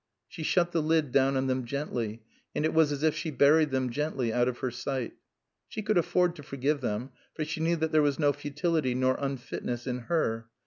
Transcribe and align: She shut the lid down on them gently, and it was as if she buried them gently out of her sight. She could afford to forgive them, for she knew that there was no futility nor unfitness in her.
She 0.27 0.41
shut 0.41 0.71
the 0.71 0.81
lid 0.81 1.11
down 1.11 1.37
on 1.37 1.45
them 1.45 1.63
gently, 1.63 2.23
and 2.55 2.65
it 2.65 2.73
was 2.73 2.91
as 2.91 3.03
if 3.03 3.13
she 3.15 3.29
buried 3.29 3.69
them 3.69 3.91
gently 3.91 4.33
out 4.33 4.47
of 4.47 4.57
her 4.57 4.71
sight. 4.71 5.11
She 5.67 5.83
could 5.83 5.95
afford 5.95 6.35
to 6.37 6.41
forgive 6.41 6.81
them, 6.81 7.11
for 7.35 7.45
she 7.45 7.61
knew 7.61 7.75
that 7.75 7.91
there 7.91 8.01
was 8.01 8.17
no 8.17 8.33
futility 8.33 8.95
nor 8.95 9.15
unfitness 9.19 9.85
in 9.85 9.99
her. 10.09 10.47